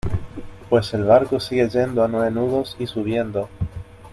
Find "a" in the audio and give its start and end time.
2.03-2.07